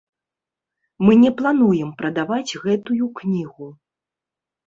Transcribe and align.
Мы 1.05 1.11
не 1.23 1.31
плануем 1.41 1.91
прадаваць 2.01 2.57
гэтую 2.63 3.05
кнігу. 3.19 3.67